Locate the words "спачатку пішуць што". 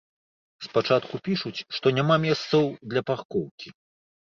0.67-1.95